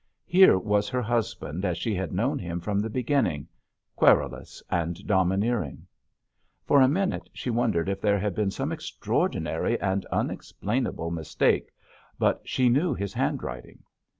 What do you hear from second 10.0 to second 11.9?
unexplainable mistake,